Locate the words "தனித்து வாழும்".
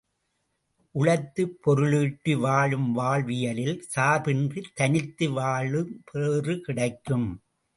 4.73-6.01